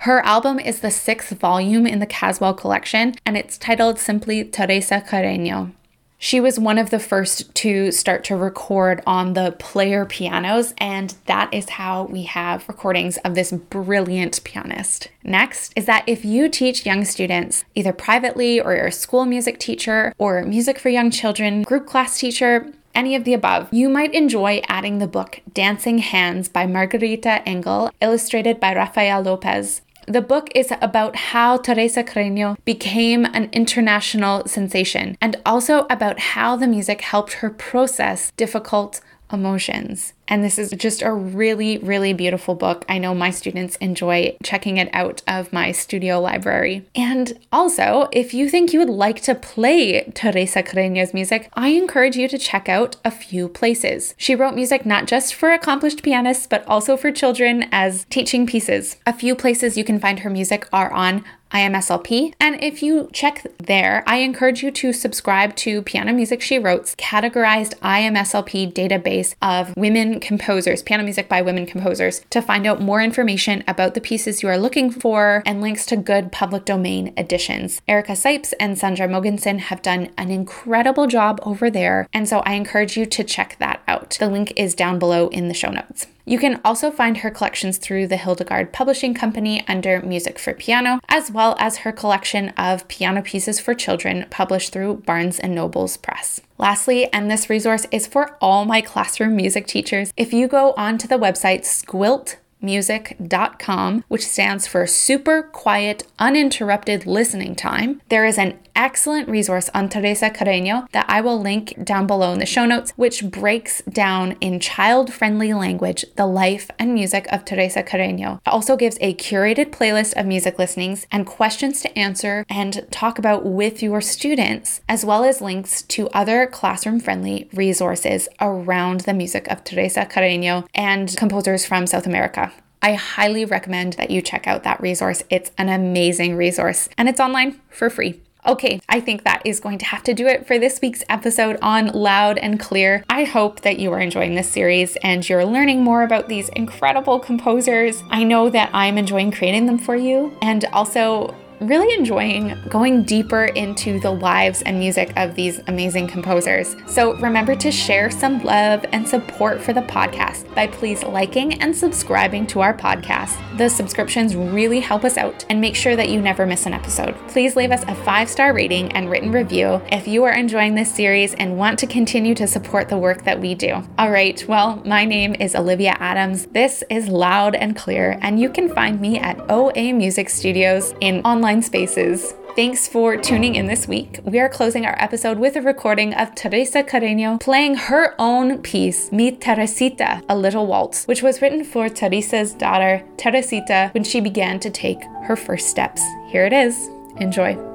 Her 0.00 0.20
album 0.26 0.60
is 0.60 0.80
the 0.80 0.90
sixth 0.90 1.30
volume 1.38 1.86
in 1.86 2.00
the 2.00 2.06
Caswell 2.06 2.52
collection, 2.52 3.14
and 3.24 3.34
it's 3.34 3.56
titled 3.56 3.98
simply 3.98 4.44
Teresa 4.44 5.00
Carreño. 5.00 5.72
She 6.20 6.40
was 6.40 6.58
one 6.58 6.78
of 6.78 6.90
the 6.90 6.98
first 6.98 7.54
to 7.56 7.92
start 7.92 8.24
to 8.24 8.36
record 8.36 9.02
on 9.06 9.34
the 9.34 9.52
player 9.52 10.04
pianos, 10.04 10.74
and 10.78 11.14
that 11.26 11.54
is 11.54 11.70
how 11.70 12.04
we 12.04 12.24
have 12.24 12.68
recordings 12.68 13.18
of 13.18 13.36
this 13.36 13.52
brilliant 13.52 14.42
pianist. 14.42 15.10
Next 15.22 15.72
is 15.76 15.86
that 15.86 16.02
if 16.08 16.24
you 16.24 16.48
teach 16.48 16.84
young 16.84 17.04
students, 17.04 17.64
either 17.76 17.92
privately 17.92 18.60
or 18.60 18.74
you're 18.74 18.86
a 18.86 18.92
school 18.92 19.26
music 19.26 19.60
teacher 19.60 20.12
or 20.18 20.42
music 20.42 20.80
for 20.80 20.88
young 20.88 21.12
children, 21.12 21.62
group 21.62 21.86
class 21.86 22.18
teacher, 22.18 22.72
any 22.96 23.14
of 23.14 23.22
the 23.22 23.34
above, 23.34 23.68
you 23.72 23.88
might 23.88 24.12
enjoy 24.12 24.60
adding 24.66 24.98
the 24.98 25.06
book 25.06 25.40
Dancing 25.54 25.98
Hands 25.98 26.48
by 26.48 26.66
Margarita 26.66 27.48
Engle, 27.48 27.92
illustrated 28.00 28.58
by 28.58 28.74
Rafael 28.74 29.22
Lopez. 29.22 29.82
The 30.08 30.22
book 30.22 30.48
is 30.54 30.72
about 30.80 31.16
how 31.16 31.58
Teresa 31.58 32.02
Carreño 32.02 32.56
became 32.64 33.26
an 33.26 33.50
international 33.52 34.46
sensation 34.46 35.18
and 35.20 35.36
also 35.44 35.86
about 35.90 36.18
how 36.18 36.56
the 36.56 36.66
music 36.66 37.02
helped 37.02 37.34
her 37.34 37.50
process 37.50 38.32
difficult 38.38 39.02
emotions. 39.32 40.14
And 40.28 40.44
this 40.44 40.58
is 40.58 40.70
just 40.72 41.00
a 41.02 41.12
really, 41.12 41.78
really 41.78 42.12
beautiful 42.12 42.54
book. 42.54 42.84
I 42.88 42.98
know 42.98 43.14
my 43.14 43.30
students 43.30 43.76
enjoy 43.76 44.36
checking 44.42 44.76
it 44.76 44.90
out 44.92 45.22
of 45.26 45.52
my 45.52 45.72
studio 45.72 46.20
library. 46.20 46.86
And 46.94 47.38
also, 47.50 48.08
if 48.12 48.34
you 48.34 48.50
think 48.50 48.72
you 48.72 48.78
would 48.78 48.90
like 48.90 49.22
to 49.22 49.34
play 49.34 50.02
Teresa 50.14 50.62
Carreño's 50.62 51.14
music, 51.14 51.48
I 51.54 51.68
encourage 51.68 52.16
you 52.16 52.28
to 52.28 52.38
check 52.38 52.68
out 52.68 52.96
a 53.04 53.10
few 53.10 53.48
places. 53.48 54.14
She 54.18 54.34
wrote 54.34 54.54
music 54.54 54.84
not 54.84 55.06
just 55.06 55.34
for 55.34 55.50
accomplished 55.50 56.02
pianists, 56.02 56.46
but 56.46 56.66
also 56.68 56.96
for 56.96 57.10
children 57.10 57.66
as 57.72 58.04
teaching 58.10 58.46
pieces. 58.46 58.98
A 59.06 59.12
few 59.14 59.34
places 59.34 59.78
you 59.78 59.84
can 59.84 59.98
find 59.98 60.20
her 60.20 60.30
music 60.30 60.68
are 60.72 60.92
on 60.92 61.24
IMSLP. 61.52 62.34
And 62.40 62.62
if 62.62 62.82
you 62.82 63.08
check 63.12 63.46
there, 63.58 64.04
I 64.06 64.18
encourage 64.18 64.62
you 64.62 64.70
to 64.70 64.92
subscribe 64.92 65.56
to 65.56 65.82
Piano 65.82 66.12
Music 66.12 66.40
She 66.40 66.58
Wrote's 66.58 66.94
categorized 66.96 67.74
IMSLP 67.80 68.72
database 68.72 69.34
of 69.40 69.76
women 69.76 70.20
composers, 70.20 70.82
piano 70.82 71.02
music 71.02 71.28
by 71.28 71.42
women 71.42 71.66
composers, 71.66 72.22
to 72.30 72.42
find 72.42 72.66
out 72.66 72.80
more 72.80 73.00
information 73.00 73.64
about 73.66 73.94
the 73.94 74.00
pieces 74.00 74.42
you 74.42 74.48
are 74.48 74.58
looking 74.58 74.90
for 74.90 75.42
and 75.46 75.60
links 75.60 75.86
to 75.86 75.96
good 75.96 76.32
public 76.32 76.64
domain 76.64 77.12
editions. 77.16 77.80
Erica 77.88 78.12
Sipes 78.12 78.52
and 78.60 78.78
Sandra 78.78 79.08
Mogensen 79.08 79.58
have 79.58 79.82
done 79.82 80.10
an 80.16 80.30
incredible 80.30 81.06
job 81.06 81.40
over 81.42 81.70
there, 81.70 82.08
and 82.12 82.28
so 82.28 82.40
I 82.40 82.54
encourage 82.54 82.96
you 82.96 83.06
to 83.06 83.24
check 83.24 83.56
that 83.58 83.82
out. 83.88 84.16
The 84.18 84.28
link 84.28 84.52
is 84.56 84.74
down 84.74 84.98
below 84.98 85.28
in 85.28 85.48
the 85.48 85.54
show 85.54 85.70
notes. 85.70 86.06
You 86.28 86.38
can 86.38 86.60
also 86.62 86.90
find 86.90 87.16
her 87.16 87.30
collections 87.30 87.78
through 87.78 88.08
the 88.08 88.18
Hildegard 88.18 88.70
Publishing 88.70 89.14
Company 89.14 89.64
under 89.66 90.02
Music 90.02 90.38
for 90.38 90.52
Piano, 90.52 91.00
as 91.08 91.30
well 91.30 91.56
as 91.58 91.78
her 91.78 91.90
collection 91.90 92.50
of 92.50 92.86
piano 92.86 93.22
pieces 93.22 93.58
for 93.58 93.72
children 93.72 94.26
published 94.28 94.70
through 94.70 94.96
Barnes 95.06 95.40
& 95.42 95.42
Noble's 95.42 95.96
Press. 95.96 96.42
Lastly, 96.58 97.10
and 97.14 97.30
this 97.30 97.48
resource 97.48 97.86
is 97.90 98.06
for 98.06 98.36
all 98.42 98.66
my 98.66 98.82
classroom 98.82 99.36
music 99.36 99.66
teachers, 99.66 100.12
if 100.18 100.34
you 100.34 100.48
go 100.48 100.74
onto 100.76 101.08
the 101.08 101.18
website 101.18 101.62
Squilt 101.62 102.36
music.com, 102.60 104.04
which 104.08 104.26
stands 104.26 104.66
for 104.66 104.86
Super 104.86 105.44
Quiet 105.44 106.04
Uninterrupted 106.18 107.06
Listening 107.06 107.54
Time. 107.54 108.00
There 108.08 108.26
is 108.26 108.36
an 108.38 108.58
excellent 108.78 109.28
resource 109.28 109.68
on 109.74 109.88
Teresa 109.88 110.30
Carreño 110.30 110.88
that 110.92 111.04
I 111.08 111.20
will 111.20 111.38
link 111.38 111.84
down 111.84 112.06
below 112.06 112.32
in 112.32 112.38
the 112.38 112.46
show 112.46 112.64
notes, 112.64 112.92
which 112.94 113.24
breaks 113.24 113.82
down 113.82 114.36
in 114.40 114.60
child 114.60 115.12
friendly 115.12 115.52
language 115.52 116.04
the 116.14 116.26
life 116.26 116.70
and 116.78 116.94
music 116.94 117.26
of 117.32 117.44
Teresa 117.44 117.82
Carreño. 117.82 118.36
It 118.36 118.48
also 118.48 118.76
gives 118.76 118.96
a 119.00 119.14
curated 119.14 119.70
playlist 119.70 120.14
of 120.14 120.26
music 120.26 120.58
listenings 120.58 121.06
and 121.10 121.26
questions 121.26 121.80
to 121.80 121.98
answer 121.98 122.46
and 122.48 122.86
talk 122.92 123.18
about 123.18 123.44
with 123.44 123.82
your 123.82 124.00
students, 124.00 124.80
as 124.88 125.04
well 125.04 125.24
as 125.24 125.40
links 125.40 125.82
to 125.82 126.08
other 126.10 126.46
classroom 126.46 127.00
friendly 127.00 127.48
resources 127.52 128.28
around 128.40 129.00
the 129.00 129.12
music 129.12 129.48
of 129.48 129.64
Teresa 129.64 130.06
Carreño 130.06 130.66
and 130.72 131.16
composers 131.16 131.66
from 131.66 131.88
South 131.88 132.06
America. 132.06 132.52
I 132.80 132.92
highly 132.92 133.44
recommend 133.44 133.94
that 133.94 134.12
you 134.12 134.22
check 134.22 134.46
out 134.46 134.62
that 134.62 134.80
resource. 134.80 135.24
It's 135.30 135.50
an 135.58 135.68
amazing 135.68 136.36
resource 136.36 136.88
and 136.96 137.08
it's 137.08 137.18
online 137.18 137.60
for 137.70 137.90
free. 137.90 138.20
Okay, 138.48 138.80
I 138.88 139.00
think 139.00 139.24
that 139.24 139.42
is 139.44 139.60
going 139.60 139.76
to 139.76 139.84
have 139.84 140.02
to 140.04 140.14
do 140.14 140.26
it 140.26 140.46
for 140.46 140.58
this 140.58 140.80
week's 140.80 141.02
episode 141.10 141.58
on 141.60 141.88
Loud 141.88 142.38
and 142.38 142.58
Clear. 142.58 143.04
I 143.10 143.24
hope 143.24 143.60
that 143.60 143.78
you 143.78 143.92
are 143.92 144.00
enjoying 144.00 144.36
this 144.36 144.48
series 144.48 144.96
and 145.02 145.28
you're 145.28 145.44
learning 145.44 145.84
more 145.84 146.02
about 146.02 146.28
these 146.28 146.48
incredible 146.50 147.20
composers. 147.20 148.02
I 148.08 148.24
know 148.24 148.48
that 148.48 148.70
I'm 148.72 148.96
enjoying 148.96 149.32
creating 149.32 149.66
them 149.66 149.76
for 149.76 149.96
you 149.96 150.34
and 150.40 150.64
also 150.72 151.34
really 151.60 151.92
enjoying 151.94 152.56
going 152.68 153.02
deeper 153.02 153.46
into 153.46 153.98
the 154.00 154.10
lives 154.10 154.62
and 154.62 154.78
music 154.78 155.12
of 155.16 155.34
these 155.34 155.60
amazing 155.66 156.06
composers. 156.06 156.76
So 156.86 157.14
remember 157.16 157.54
to 157.56 157.72
share 157.72 158.10
some 158.10 158.42
love 158.44 158.84
and 158.92 159.06
support 159.06 159.60
for 159.60 159.72
the 159.72 159.82
podcast 159.82 160.52
by 160.54 160.68
please 160.68 161.02
liking 161.02 161.60
and 161.60 161.74
subscribing 161.74 162.46
to 162.48 162.60
our 162.60 162.76
podcast. 162.76 163.36
The 163.58 163.68
subscriptions 163.68 164.36
really 164.36 164.80
help 164.80 165.04
us 165.04 165.16
out 165.16 165.44
and 165.48 165.60
make 165.60 165.74
sure 165.74 165.96
that 165.96 166.10
you 166.10 166.20
never 166.20 166.46
miss 166.46 166.66
an 166.66 166.74
episode. 166.74 167.16
Please 167.28 167.56
leave 167.56 167.72
us 167.72 167.82
a 167.88 167.94
five 167.94 168.28
star 168.28 168.52
rating 168.52 168.92
and 168.92 169.10
written 169.10 169.32
review 169.32 169.82
if 169.90 170.06
you 170.06 170.24
are 170.24 170.32
enjoying 170.32 170.74
this 170.74 170.94
series 170.94 171.34
and 171.34 171.58
want 171.58 171.78
to 171.80 171.86
continue 171.86 172.34
to 172.34 172.46
support 172.46 172.88
the 172.88 172.98
work 172.98 173.24
that 173.24 173.40
we 173.40 173.54
do. 173.54 173.82
All 173.98 174.10
right, 174.10 174.44
well, 174.48 174.82
my 174.84 175.04
name 175.04 175.34
is 175.40 175.54
Olivia 175.54 175.96
Adams. 175.98 176.46
This 176.46 176.84
is 176.88 177.08
Loud 177.08 177.54
and 177.54 177.74
Clear, 177.76 178.18
and 178.22 178.38
you 178.38 178.48
can 178.48 178.68
find 178.72 179.00
me 179.00 179.18
at 179.18 179.38
OA 179.50 179.92
Music 179.92 180.28
Studios 180.28 180.94
in 181.00 181.20
online 181.22 181.47
online 181.48 181.62
spaces. 181.62 182.34
Thanks 182.56 182.86
for 182.86 183.16
tuning 183.16 183.54
in 183.54 183.66
this 183.66 183.88
week. 183.88 184.20
We 184.24 184.38
are 184.38 184.50
closing 184.50 184.84
our 184.84 184.96
episode 185.02 185.38
with 185.38 185.56
a 185.56 185.62
recording 185.62 186.12
of 186.12 186.34
Teresa 186.34 186.82
Carreño 186.82 187.40
playing 187.40 187.76
her 187.76 188.14
own 188.18 188.58
piece, 188.58 189.10
Mi 189.10 189.32
Teresita, 189.32 190.22
a 190.28 190.36
little 190.36 190.66
waltz, 190.66 191.06
which 191.06 191.22
was 191.22 191.40
written 191.40 191.64
for 191.64 191.88
Teresa's 191.88 192.52
daughter, 192.52 193.02
Teresita, 193.16 193.90
when 193.94 194.04
she 194.04 194.20
began 194.20 194.60
to 194.60 194.68
take 194.68 195.02
her 195.24 195.36
first 195.36 195.68
steps. 195.68 196.02
Here 196.26 196.44
it 196.44 196.52
is. 196.52 196.90
Enjoy. 197.16 197.67